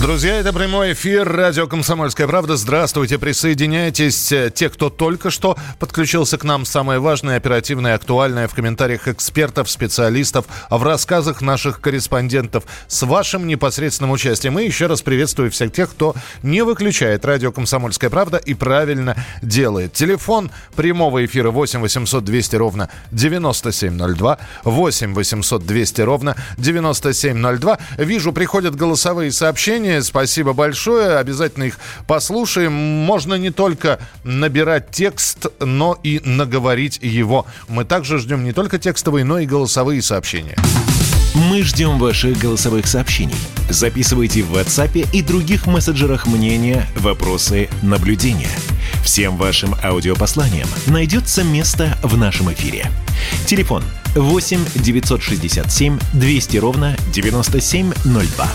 [0.00, 2.56] Друзья, это прямой эфир радио «Комсомольская правда».
[2.56, 4.32] Здравствуйте, присоединяйтесь.
[4.54, 10.46] Те, кто только что подключился к нам, самое важное, оперативное, актуальное в комментариях экспертов, специалистов,
[10.70, 14.58] в рассказах наших корреспондентов с вашим непосредственным участием.
[14.58, 19.92] И еще раз приветствую всех тех, кто не выключает радио «Комсомольская правда» и правильно делает.
[19.92, 27.78] Телефон прямого эфира 8 800 200 ровно 9702, 8 800 200 ровно 9702.
[27.98, 30.02] Вижу, приходят голосовые сообщения сообщения.
[30.02, 31.18] Спасибо большое.
[31.18, 32.72] Обязательно их послушаем.
[32.72, 37.46] Можно не только набирать текст, но и наговорить его.
[37.68, 40.56] Мы также ждем не только текстовые, но и голосовые сообщения.
[41.34, 43.34] Мы ждем ваших голосовых сообщений.
[43.70, 48.50] Записывайте в WhatsApp и других мессенджерах мнения, вопросы, наблюдения.
[49.02, 52.86] Всем вашим аудиопосланиям найдется место в нашем эфире.
[53.46, 58.46] Телефон 8 967 200 ровно 9702.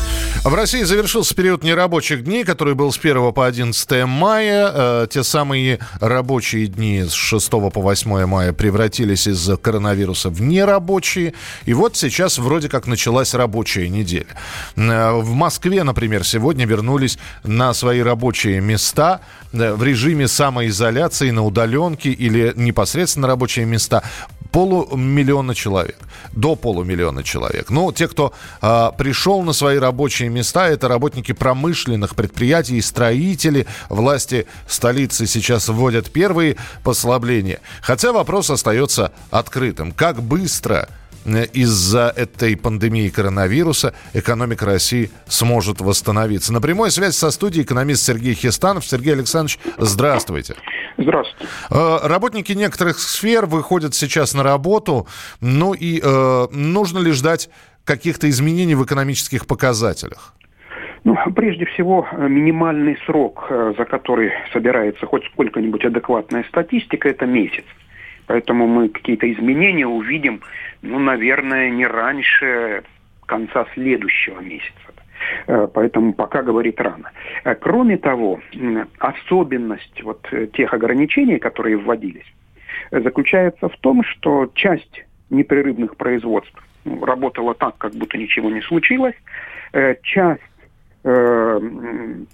[0.43, 4.71] В России завершился период нерабочих дней, который был с 1 по 11 мая.
[4.73, 11.33] Э, те самые рабочие дни с 6 по 8 мая превратились из-за коронавируса в нерабочие.
[11.65, 14.27] И вот сейчас вроде как началась рабочая неделя.
[14.75, 21.43] Э, в Москве, например, сегодня вернулись на свои рабочие места э, в режиме самоизоляции на
[21.43, 24.03] удаленке или непосредственно рабочие места
[24.51, 25.97] полумиллиона человек,
[26.31, 27.69] до полумиллиона человек.
[27.69, 33.67] Ну, те, кто э, пришел на свои рабочие места, это работники промышленных предприятий, строители.
[33.89, 37.59] Власти столицы сейчас вводят первые послабления.
[37.81, 39.91] Хотя вопрос остается открытым.
[39.91, 40.87] Как быстро
[41.35, 46.53] из-за этой пандемии коронавируса экономика России сможет восстановиться.
[46.53, 48.85] На прямой связи со студией экономист Сергей Хистанов.
[48.85, 50.55] Сергей Александрович, здравствуйте.
[50.97, 51.51] Здравствуйте.
[51.69, 55.07] Э, работники некоторых сфер выходят сейчас на работу.
[55.41, 57.49] Ну и э, нужно ли ждать
[57.83, 60.33] каких-то изменений в экономических показателях?
[61.03, 67.63] Ну, прежде всего, минимальный срок, за который собирается хоть сколько-нибудь адекватная статистика, это месяц.
[68.27, 70.41] Поэтому мы какие-то изменения увидим,
[70.81, 72.83] ну, наверное, не раньше
[73.25, 74.73] конца следующего месяца.
[75.47, 77.11] Э, поэтому пока говорить рано.
[77.43, 78.39] Э, кроме того,
[78.99, 82.25] особенность вот э, тех ограничений, которые вводились,
[82.91, 89.15] заключается в том, что часть непрерывных производств ну, работала так, как будто ничего не случилось.
[90.03, 90.41] Часть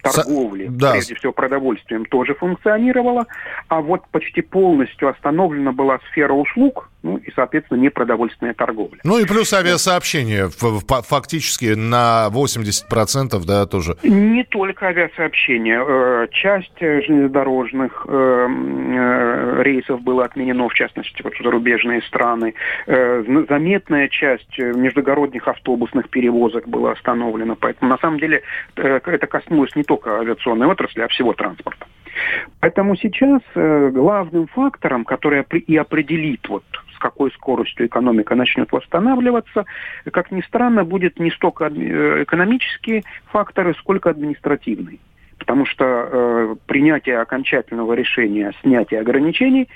[0.02, 0.92] торговли, да.
[0.92, 3.26] прежде всего продовольствием, тоже функционировала,
[3.68, 8.98] а вот почти полностью остановлена была сфера услуг, ну и, соответственно, непродовольственная торговля.
[9.04, 13.96] Ну и плюс авиасообщение фактически на 80%, да, тоже.
[14.02, 15.84] Не только авиасообщение.
[15.86, 22.54] Э, часть железнодорожных э, э, рейсов было отменено, в частности, вот зарубежные страны.
[22.86, 27.54] Заметная часть междугородних автобусных перевозок была остановлена.
[27.54, 28.42] Поэтому, на самом деле,
[28.76, 31.86] это коснулось не только авиационной отрасли, а всего транспорта.
[32.60, 36.64] Поэтому сейчас главным фактором, который и определит вот
[37.04, 39.66] какой скоростью экономика начнет восстанавливаться,
[40.10, 45.00] как ни странно, будет не столько э, экономические факторы, сколько административные.
[45.38, 49.68] Потому что э, принятие окончательного решения о снятии ограничений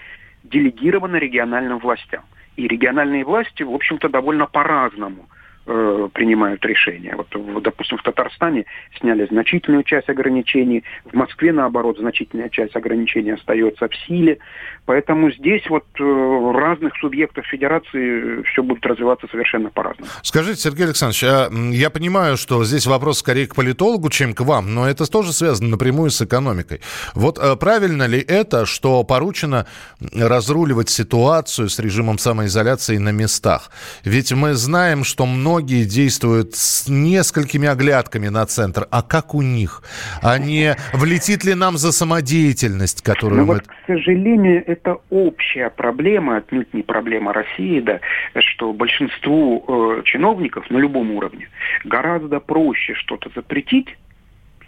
[0.43, 2.23] делегировано региональным властям.
[2.57, 5.27] И региональные власти, в общем-то, довольно по-разному
[5.69, 7.15] э, принимают решения.
[7.17, 8.65] Вот, допустим, в Татарстане
[8.99, 14.39] сняли значительную часть ограничений, в Москве, наоборот, значительная часть ограничений остается в силе.
[14.87, 20.11] Поэтому здесь вот э, разных субъектов федерации все будет развиваться совершенно по-разному.
[20.23, 24.75] Скажите, Сергей Александрович, а я понимаю, что здесь вопрос скорее к политологу, чем к вам,
[24.75, 26.81] но это тоже связано напрямую с экономикой.
[27.15, 29.67] Вот э, правильно ли это, что поручено
[30.01, 33.71] разруливать ситуацию с режимом самоизоляции на местах?
[34.05, 38.87] Ведь мы знаем, что многие многие действуют с несколькими оглядками на центр.
[38.93, 39.83] А как у них?
[40.23, 43.55] А не влетит ли нам за самодеятельность, которую ну, мы...
[43.55, 47.99] Вот, к сожалению, это общая проблема, отнюдь не проблема России, да,
[48.39, 51.49] что большинству э, чиновников на любом уровне
[51.85, 53.89] гораздо проще что-то запретить,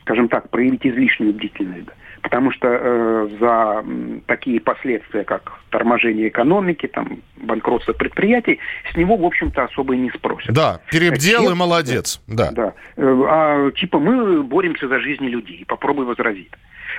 [0.01, 3.85] скажем так, проявить излишнюю бдительность, да, потому что э, за
[4.27, 8.59] такие последствия, как торможение экономики, там, банкротство предприятий,
[8.93, 10.53] с него, в общем-то, особо и не спросят.
[10.53, 12.21] Да, перебдел Чем, и молодец.
[12.27, 12.51] Да.
[12.53, 12.75] да.
[12.97, 16.51] Э, а типа мы боремся за жизни людей, попробуй возразить.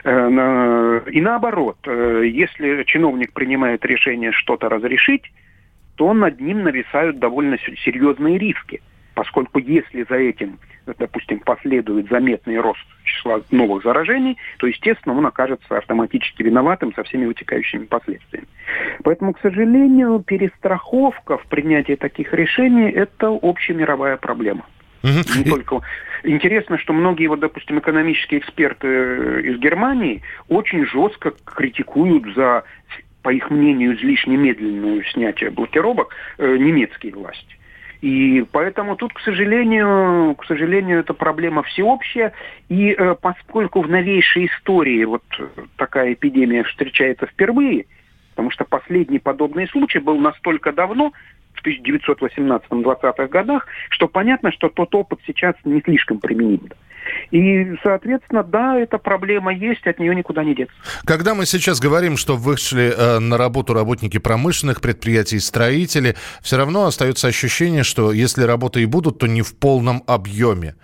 [0.04, 5.32] Э, и наоборот, э, если чиновник принимает решение что-то разрешить,
[5.96, 8.82] то над ним нависают довольно серьезные риски.
[9.14, 15.78] Поскольку если за этим, допустим, последует заметный рост числа новых заражений, то, естественно, он окажется
[15.78, 18.48] автоматически виноватым со всеми вытекающими последствиями.
[19.04, 24.66] Поэтому, к сожалению, перестраховка в принятии таких решений– это общемировая проблема.
[25.04, 25.40] Угу.
[25.40, 25.82] Не только...
[26.24, 32.64] Интересно, что многие, вот, допустим, экономические эксперты э, из Германии очень жестко критикуют за,
[33.24, 37.58] по их мнению, излишне медленное снятие блокировок э, немецкие власти.
[38.02, 42.34] И поэтому тут, к сожалению, к сожалению, эта проблема всеобщая.
[42.68, 45.24] И э, поскольку в новейшей истории вот
[45.78, 47.86] такая эпидемия встречается впервые,
[48.32, 51.14] потому что последний подобный случай был настолько давно,
[51.62, 56.70] в 1918-20-х годах, что понятно, что тот опыт сейчас не слишком применим.
[57.32, 60.76] И, соответственно, да, эта проблема есть, от нее никуда не деться.
[61.06, 66.86] Когда мы сейчас говорим, что вышли э, на работу работники промышленных предприятий, строители, все равно
[66.86, 70.76] остается ощущение, что если работы и будут, то не в полном объеме.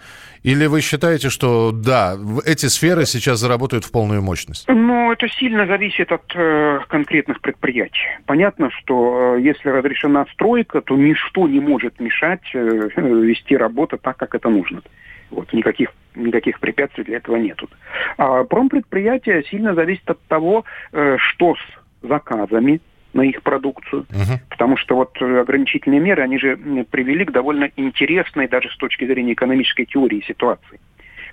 [0.43, 4.65] Или вы считаете, что да, эти сферы сейчас заработают в полную мощность?
[4.67, 8.07] Ну, это сильно зависит от э, конкретных предприятий.
[8.25, 14.17] Понятно, что э, если разрешена стройка, то ничто не может мешать э, вести работу так,
[14.17, 14.81] как это нужно.
[15.29, 17.69] Вот, никаких, никаких препятствий для этого нету.
[18.17, 20.63] А промпредприятие сильно зависит от того,
[20.93, 22.81] э, что с заказами,
[23.17, 24.05] на их продукцию.
[24.11, 24.39] Угу.
[24.49, 26.55] Потому что вот э, ограничительные меры, они же
[26.89, 30.79] привели к довольно интересной даже с точки зрения экономической теории ситуации.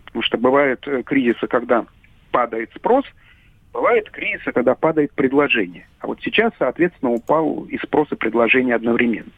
[0.07, 1.85] Потому что бывают э, кризисы, когда
[2.31, 3.05] падает спрос,
[3.73, 5.87] бывают кризисы, когда падает предложение.
[6.01, 9.31] А вот сейчас, соответственно, упал и спрос, и предложение одновременно.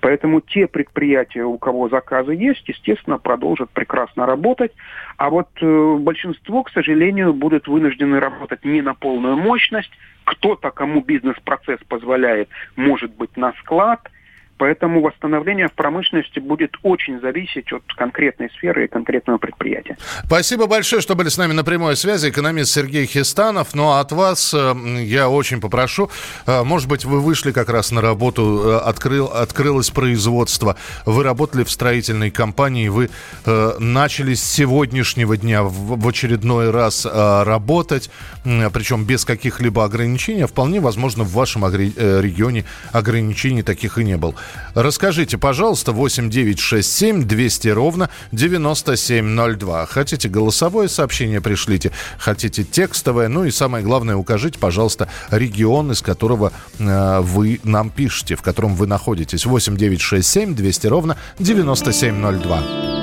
[0.00, 4.72] Поэтому те предприятия, у кого заказы есть, естественно, продолжат прекрасно работать.
[5.16, 9.90] А вот э, большинство, к сожалению, будут вынуждены работать не на полную мощность.
[10.24, 14.00] Кто-то, кому бизнес-процесс позволяет, может быть на склад–
[14.62, 19.96] Поэтому восстановление в промышленности будет очень зависеть от конкретной сферы и конкретного предприятия.
[20.24, 22.28] Спасибо большое, что были с нами на прямой связи.
[22.28, 23.74] Экономист Сергей Хистанов.
[23.74, 26.10] Ну а от вас э, я очень попрошу,
[26.46, 30.76] э, может быть, вы вышли как раз на работу, э, открыл, открылось производство,
[31.06, 33.10] вы работали в строительной компании, вы
[33.44, 38.10] начали с сегодняшнего дня в очередной раз работать,
[38.44, 40.44] причем без каких-либо ограничений.
[40.44, 44.34] Вполне возможно, в вашем регионе ограничений таких и не было.
[44.74, 49.86] Расскажите, пожалуйста, 8967 200 ровно 9702.
[49.86, 51.92] Хотите голосовое сообщение, пришлите.
[52.18, 53.28] Хотите текстовое.
[53.28, 58.74] Ну и самое главное, укажите, пожалуйста, регион, из которого э, вы нам пишете, в котором
[58.74, 59.46] вы находитесь.
[59.46, 63.01] 8967 200 ровно 9702.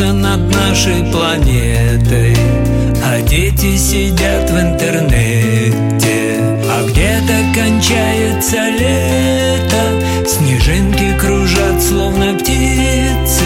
[0.00, 2.34] Кружится над нашей планетой
[3.04, 6.40] А дети сидят в интернете.
[6.70, 13.44] А где-то кончается лето Снежинки кружат, словно птицы.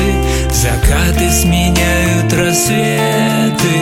[0.52, 3.74] Закаты сменяют рассветы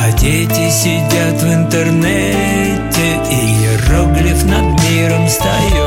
[0.00, 3.18] А дети сидят в интернете.
[3.30, 5.81] И иероглиф над миром встает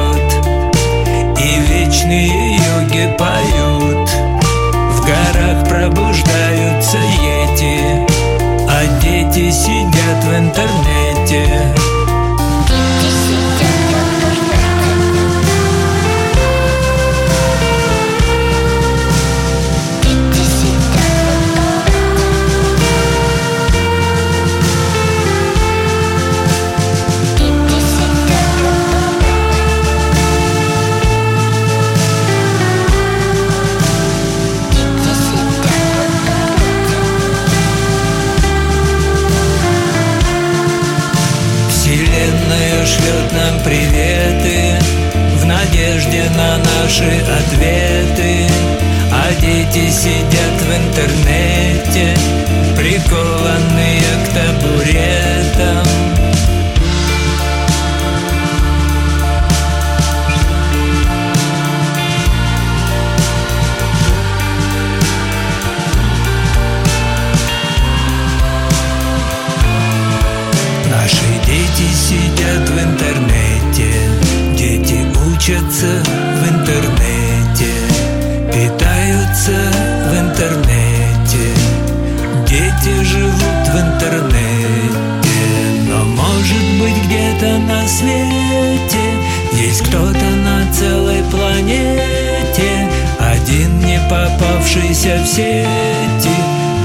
[10.22, 11.65] в интернете.
[42.96, 43.32] Сидят
[45.36, 48.48] в интернете наши ответы.
[49.12, 52.16] А дети сидят в интернете
[52.76, 53.35] Прикованные
[75.46, 77.72] Прячутся в интернете
[78.52, 79.52] Питаются
[80.10, 81.54] в интернете
[82.48, 85.38] Дети живут в интернете
[85.88, 89.06] Но может быть где-то на свете
[89.54, 96.36] Есть кто-то на целой планете Один не попавшийся в сети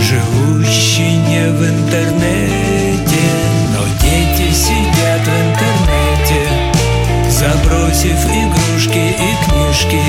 [0.02, 3.22] Живущий не в интернете.
[3.72, 6.70] Но дети сидят в интернете
[7.30, 8.49] Забросив интернет
[9.80, 10.02] и книжки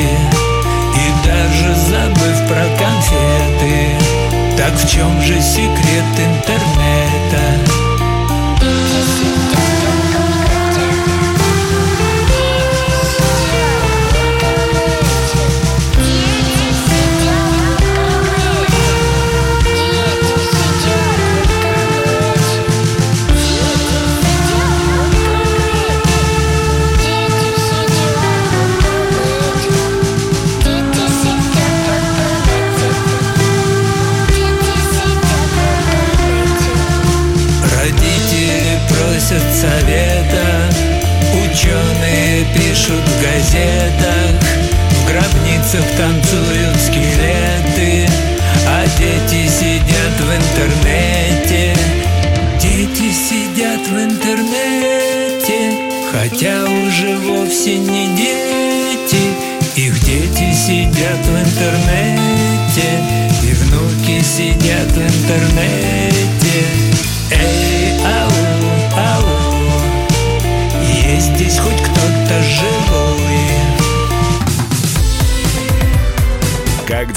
[0.95, 3.97] И даже забыв про конфеты
[4.57, 7.71] Так в чем же секрет интернета?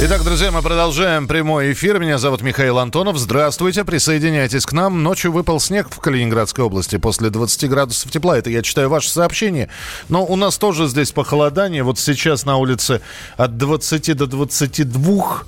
[0.00, 1.98] Итак, друзья, мы продолжаем прямой эфир.
[1.98, 3.18] Меня зовут Михаил Антонов.
[3.18, 5.02] Здравствуйте, присоединяйтесь к нам.
[5.02, 8.38] Ночью выпал снег в Калининградской области после 20 градусов тепла.
[8.38, 9.68] Это я читаю ваше сообщение.
[10.08, 11.82] Но у нас тоже здесь похолодание.
[11.82, 13.00] Вот сейчас на улице
[13.36, 15.42] от 20 до 22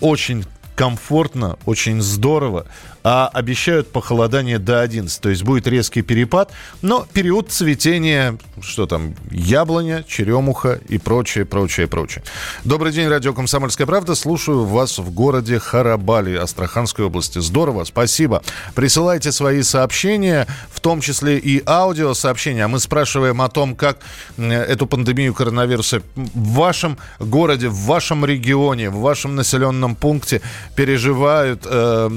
[0.00, 2.64] очень комфортно, очень здорово
[3.02, 5.20] а обещают похолодание до 11.
[5.20, 6.52] То есть будет резкий перепад,
[6.82, 12.22] но период цветения, что там, яблоня, черемуха и прочее, прочее, прочее.
[12.64, 14.14] Добрый день, радио «Комсомольская правда».
[14.14, 17.38] Слушаю вас в городе Харабали, Астраханской области.
[17.38, 18.42] Здорово, спасибо.
[18.74, 22.64] Присылайте свои сообщения, в том числе и аудиосообщения.
[22.64, 23.98] А мы спрашиваем о том, как
[24.38, 30.40] эту пандемию коронавируса в вашем городе, в вашем регионе, в вашем населенном пункте
[30.76, 32.08] переживают, э,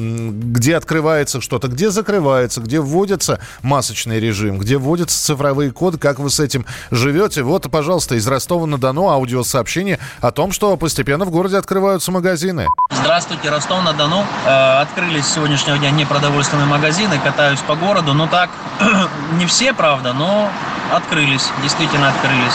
[0.74, 6.40] открывается что-то, где закрывается, где вводится масочный режим, где вводятся цифровые коды, как вы с
[6.40, 7.44] этим живете.
[7.44, 12.68] Вот, пожалуйста, из Ростова-на-Дону аудиосообщение о том, что постепенно в городе открываются магазины.
[12.92, 14.26] Здравствуйте, Ростов-на-Дону.
[14.46, 18.14] Э, открылись с сегодняшнего дня непродовольственные магазины, катаюсь по городу.
[18.14, 18.50] Ну так,
[19.34, 20.50] не все, правда, но
[20.92, 22.54] открылись, действительно открылись.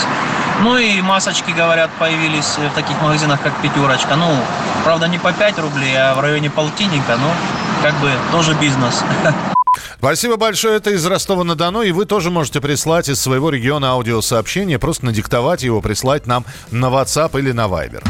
[0.61, 4.17] Ну и масочки, говорят, появились в таких магазинах, как «Пятерочка».
[4.17, 4.29] Ну,
[4.83, 7.15] правда, не по 5 рублей, а в районе полтинника.
[7.15, 7.29] Ну,
[7.81, 9.03] как бы тоже бизнес.
[9.97, 10.77] Спасибо большое.
[10.77, 11.81] Это из Ростова-на-Дону.
[11.81, 14.79] И вы тоже можете прислать из своего региона аудиосообщение.
[14.79, 18.03] Просто надиктовать его, прислать нам на WhatsApp или на Viber.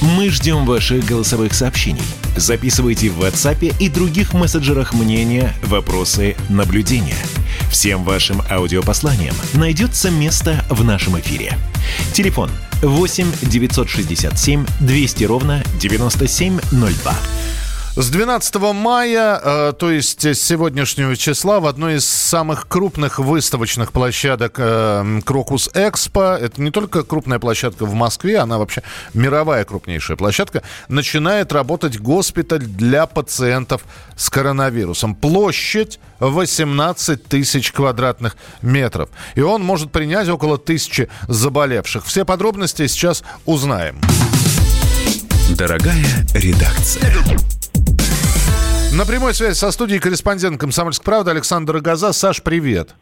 [0.00, 2.02] Мы ждем ваших голосовых сообщений.
[2.36, 7.18] Записывайте в WhatsApp и других мессенджерах мнения, вопросы, наблюдения.
[7.70, 11.58] Всем вашим аудиопосланиям найдется место в нашем эфире.
[12.12, 12.50] Телефон
[12.82, 17.14] 8 967 200 ровно 9702.
[17.98, 23.90] С 12 мая, э, то есть с сегодняшнего числа, в одной из самых крупных выставочных
[23.90, 30.16] площадок э, Крокус Экспо, это не только крупная площадка в Москве, она вообще мировая крупнейшая
[30.16, 33.82] площадка, начинает работать госпиталь для пациентов
[34.14, 35.16] с коронавирусом.
[35.16, 39.08] Площадь 18 тысяч квадратных метров.
[39.34, 42.04] И он может принять около тысячи заболевших.
[42.04, 44.00] Все подробности сейчас узнаем.
[45.50, 47.12] Дорогая редакция.
[48.92, 52.12] На прямой связи со студией корреспондент «Комсомольской правды» Александр Газа.
[52.12, 52.94] Саш, привет.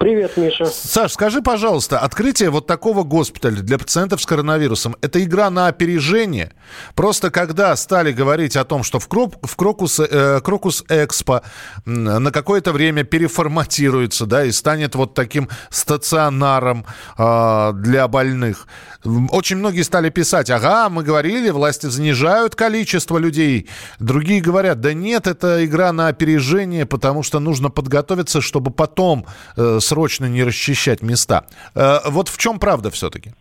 [0.00, 0.64] Привет, Миша.
[0.64, 6.52] Саш, скажи, пожалуйста, открытие вот такого госпиталя для пациентов с коронавирусом– это игра на опережение?
[6.94, 11.42] Просто когда стали говорить о том, что в, Кроп, в Крокус, э, Крокус Экспо
[11.84, 16.86] на какое-то время переформатируется, да, и станет вот таким стационаром
[17.18, 18.66] э, для больных,
[19.04, 23.68] очень многие стали писать, ага, мы говорили, власти занижают количество людей.
[23.98, 29.26] Другие говорят, да нет, это игра на опережение, потому что нужно подготовиться, чтобы потом
[29.56, 31.46] э, срочно не расчищать места.
[31.74, 33.32] Э, вот в чем правда все-таки?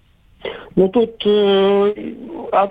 [0.75, 1.93] Ну, тут э,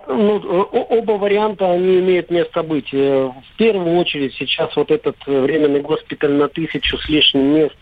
[0.08, 2.88] ну, оба варианта, они имеют место быть.
[2.92, 7.76] Э, в первую очередь сейчас вот этот временный госпиталь на тысячу с лишним мест,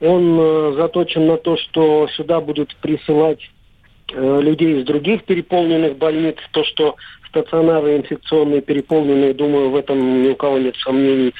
[0.00, 3.53] он э, заточен на то, что сюда будут присылать э,
[4.16, 6.36] людей из других переполненных больниц.
[6.52, 6.96] То, что
[7.28, 11.34] стационары инфекционные переполненные, думаю, в этом ни у кого нет сомнений.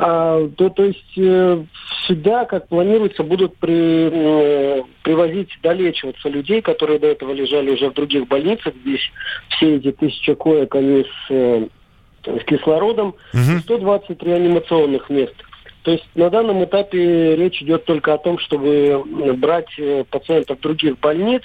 [0.00, 1.64] А, то, то есть э,
[2.06, 7.94] сюда, как планируется, будут при, э, привозить долечиваться людей, которые до этого лежали уже в
[7.94, 8.74] других больницах.
[8.82, 9.10] Здесь
[9.48, 11.66] все эти тысячи коек, они с, э,
[12.24, 13.58] с кислородом, угу.
[13.60, 15.34] 120 реанимационных мест.
[15.82, 19.02] То есть на данном этапе речь идет только о том, чтобы
[19.36, 21.42] брать э, пациентов других больниц.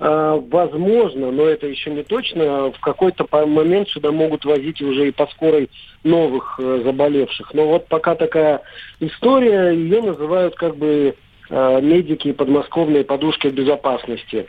[0.00, 5.12] А, возможно, но это еще не точно, в какой-то момент сюда могут возить уже и
[5.12, 5.70] по скорой
[6.02, 7.54] новых э, заболевших.
[7.54, 8.62] Но вот пока такая
[9.00, 11.14] история, ее называют как бы
[11.48, 14.46] э, медики подмосковные подушки безопасности.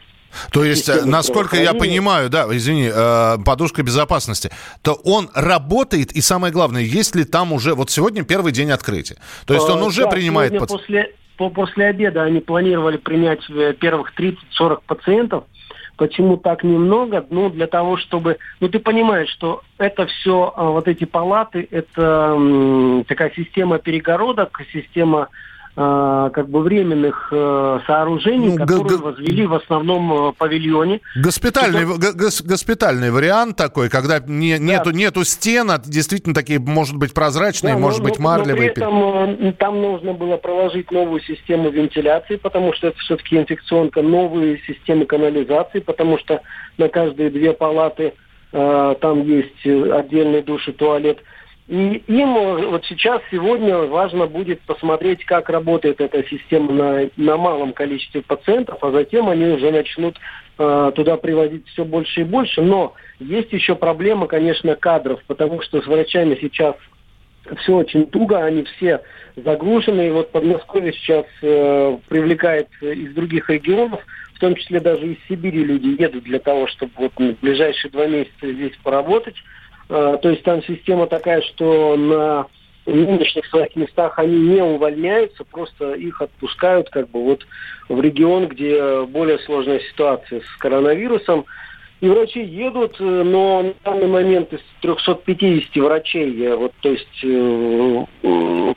[0.51, 4.51] То есть, э, насколько я понимаю, да, извини, э, подушка безопасности,
[4.82, 9.18] то он работает, и самое главное, есть ли там уже, вот сегодня первый день открытия,
[9.46, 10.58] то есть он уже да, принимает...
[10.58, 10.70] Под...
[10.70, 15.44] После, после обеда они планировали принять э, первых 30-40 пациентов,
[15.98, 17.25] Почему так немного?
[17.30, 18.38] Ну, для того, чтобы...
[18.60, 22.38] Ну, ты понимаешь, что это все, вот эти палаты, это
[23.08, 25.30] такая система перегородок, система Э,
[25.75, 31.01] как бы временных э, сооружений, ну, которые возвели в основном э, павильоне.
[31.22, 34.63] Госпитальный, гос госпитальный вариант такой, когда не, да.
[34.63, 38.70] нету, нету стен, а действительно такие, может быть, прозрачные, да, может но, быть, марлевые.
[38.70, 44.01] Но при этом там нужно было проложить новую систему вентиляции, потому что это все-таки инфекционка,
[44.01, 46.41] новые системы канализации, потому что
[46.77, 48.13] на каждые две палаты
[48.53, 51.20] э, там есть отдельный душ и туалет–
[51.68, 52.34] и им
[52.70, 58.84] вот сейчас, сегодня важно будет посмотреть, как работает эта система на, на малом количестве пациентов,
[58.84, 60.16] а затем они уже начнут
[60.60, 62.62] э, туда приводить все больше и больше.
[62.62, 66.75] Но есть еще проблема, конечно, кадров, потому что с врачами сейчас
[67.58, 69.01] все очень туго, они все
[69.36, 70.08] загружены.
[70.08, 75.64] И вот Подмосковье сейчас э, привлекает из других регионов, в том числе даже из Сибири
[75.64, 79.36] люди едут для того, чтобы вот в ближайшие два месяца здесь поработать.
[79.89, 82.48] Э, то есть там система такая, что на
[82.85, 87.45] нынешних своих местах они не увольняются, просто их отпускают как бы вот
[87.89, 91.45] в регион, где более сложная ситуация с коронавирусом.
[92.01, 97.21] И врачи едут, э, но на данный момент из 350 врачей, э, вот, то есть,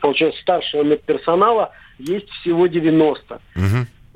[0.00, 3.40] получается, старшего медперсонала, есть всего 90.
[3.56, 3.64] Угу.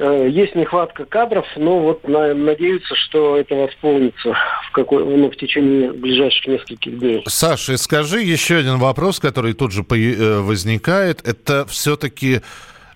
[0.05, 4.35] Э, есть нехватка кадров, но вот на, надеются, что это восполнится
[4.69, 7.23] в, какой, ну, в течение ближайших нескольких дней.
[7.29, 11.25] Саша, скажи еще один вопрос, который тут же э, возникает.
[11.25, 12.41] Это все-таки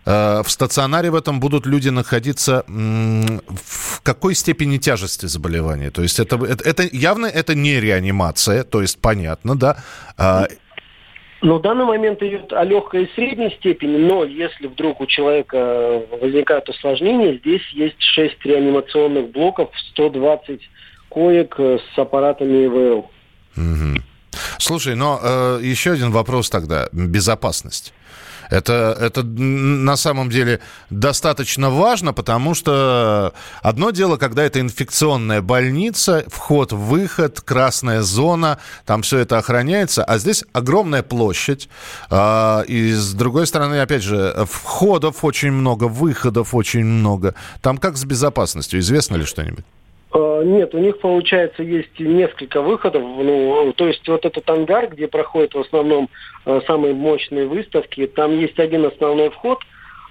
[0.05, 5.92] э, в стационаре в этом будут люди находиться в какой степени тяжести заболевания?
[5.92, 10.49] То есть это, это, это явно это не реанимация, то есть понятно, да?
[11.42, 16.03] Но в данный момент идет о легкой и средней степени, но если вдруг у человека
[16.20, 20.61] возникают осложнения, здесь есть 6 реанимационных блоков, 120
[21.11, 23.11] коек с аппаратами ИВЛ.
[23.57, 24.03] Угу.
[24.59, 26.88] Слушай, но э, еще один вопрос тогда.
[26.92, 27.92] Безопасность.
[28.50, 33.32] Это, это на самом деле достаточно важно, потому что
[33.62, 40.18] одно дело, когда это инфекционная больница, вход, выход, красная зона, там все это охраняется, а
[40.18, 41.68] здесь огромная площадь.
[42.11, 47.35] А, и с другой стороны, опять же, входов очень много, выходов очень много.
[47.62, 48.80] Там как с безопасностью?
[48.80, 49.64] Известно ли что-нибудь?
[50.16, 53.02] А, нет, у них, получается, есть несколько выходов.
[53.02, 56.09] Ну, то есть вот этот ангар, где проходят в основном
[56.44, 59.59] а, самые мощные выставки, там есть один основной вход.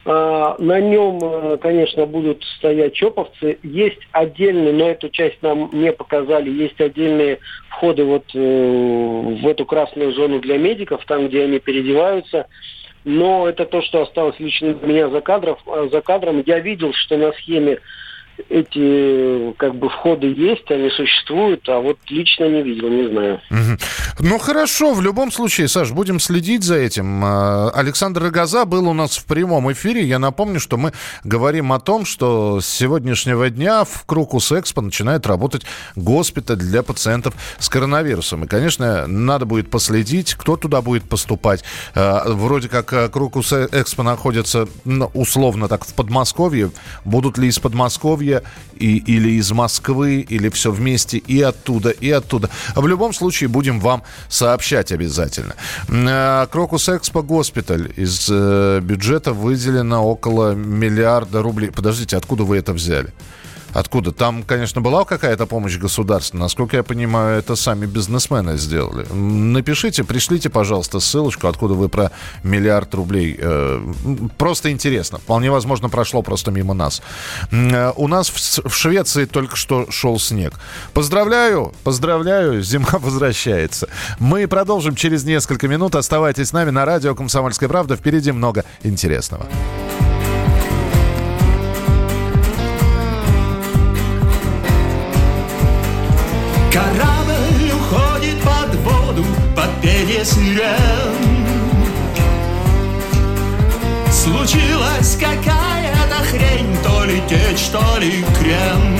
[0.06, 3.58] А, на нем, конечно, будут стоять чоповцы.
[3.64, 7.40] Есть отдельные, но эту часть нам не показали, есть отдельные
[7.70, 12.46] входы вот э, в эту красную зону для медиков, там, где они переодеваются.
[13.04, 15.60] Но это то, что осталось лично у меня за, кадров,
[15.92, 16.44] за кадром.
[16.46, 17.80] Я видел, что на схеме
[18.50, 23.42] эти как бы входы есть, они существуют, а вот лично не видел, не знаю.
[24.20, 27.24] Ну хорошо, в любом случае, Саш, будем следить за этим.
[27.24, 30.04] А, Александр Рогоза был у нас в прямом эфире.
[30.04, 30.92] Я напомню, что мы
[31.24, 35.64] говорим о том, что с сегодняшнего дня в Крукус Экспо начинает работать
[35.96, 38.44] госпиталь для пациентов с коронавирусом.
[38.44, 41.64] И, конечно, надо будет последить, кто туда будет поступать.
[41.94, 44.68] А, вроде как а, Крукус Экспо находится
[45.14, 46.72] условно так в Подмосковье.
[47.04, 48.44] Будут ли из Подмосковья Подмосковья
[48.80, 52.50] и, или из Москвы, или все вместе и оттуда, и оттуда.
[52.76, 55.56] В любом случае будем вам сообщать обязательно.
[55.88, 57.92] Э, Крокус Экспо Госпиталь.
[57.96, 61.72] Из э, бюджета выделено около миллиарда рублей.
[61.72, 63.14] Подождите, откуда вы это взяли?
[63.76, 64.14] Откуда?
[64.14, 66.38] Там, конечно, была какая-то помощь государства.
[66.38, 69.06] Насколько я понимаю, это сами бизнесмены сделали.
[69.14, 72.12] Напишите, пришлите, пожалуйста, ссылочку, откуда вы про
[72.42, 73.36] миллиард рублей.
[73.38, 73.82] Э,
[74.38, 75.18] просто интересно.
[75.18, 77.02] Вполне возможно, прошло просто мимо нас.
[77.52, 80.54] Э, у нас в Швеции только что шел снег.
[80.94, 83.90] Поздравляю, поздравляю, зима возвращается.
[84.20, 85.96] Мы продолжим через несколько минут.
[85.96, 87.98] Оставайтесь с нами на радио «Комсомольская правда».
[87.98, 89.46] Впереди много интересного.
[100.24, 101.36] Сирен
[104.12, 108.96] Случилась какая-то хрень, то ли течь, то ли крем.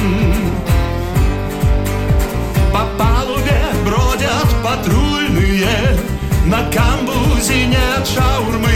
[2.72, 5.98] По палубе бродят патрульные,
[6.46, 8.70] на камбузе нет шаурмы.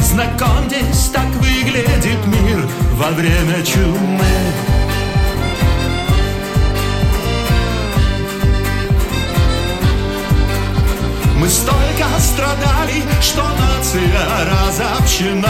[0.00, 4.67] Знакомьтесь, так выглядит мир во время чумы
[11.48, 15.48] Мы столько страдали, что нация разобщена.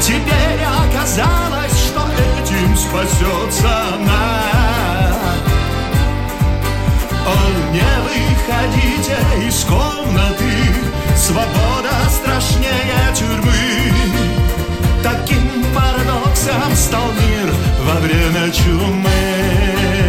[0.00, 5.14] Теперь оказалось, что этим спасется она
[7.26, 7.36] О,
[7.70, 10.52] не выходите из комнаты
[11.16, 13.92] Свобода страшнее тюрьмы.
[15.04, 20.07] Таким парадоксом стал мир во время чумы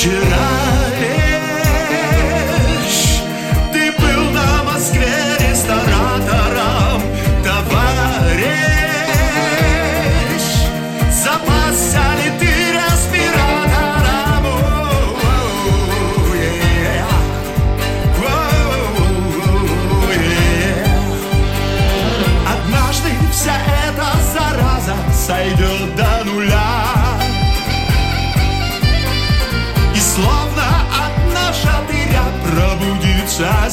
[0.00, 0.89] should I?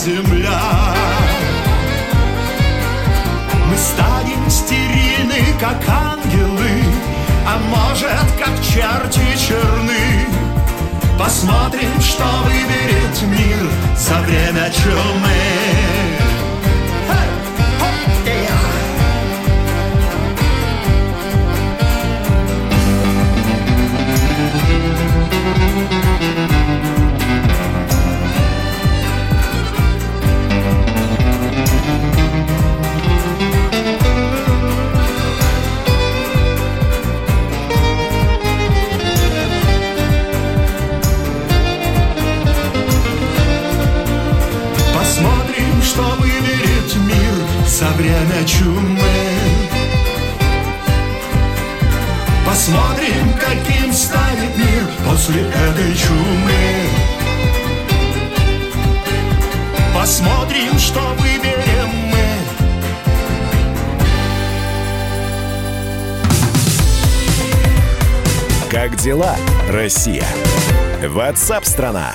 [0.07, 0.61] Земля.
[3.69, 6.83] Мы станем стерильны, как ангелы
[7.45, 10.27] А может, как черти черны.
[11.19, 15.96] Посмотрим, что выберет мир за время чумы
[56.17, 56.89] чумы
[59.93, 62.17] Посмотрим, что выберем мы
[68.69, 69.35] Как дела,
[69.69, 70.25] Россия?
[71.03, 72.13] Ватсап-страна!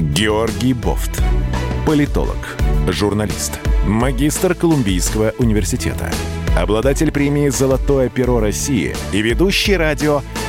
[0.00, 1.22] Георгий Бофт.
[1.86, 2.56] Политолог,
[2.88, 6.10] журналист, магистр Колумбийского университета,
[6.56, 10.22] обладатель премии «Золотое перо России» и ведущий радио